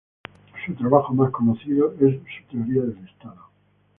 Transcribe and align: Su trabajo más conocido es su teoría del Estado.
Su 0.65 0.73
trabajo 0.73 1.13
más 1.13 1.29
conocido 1.29 1.93
es 2.01 2.19
su 2.23 2.49
teoría 2.57 2.81
del 2.81 3.07
Estado. 3.07 3.49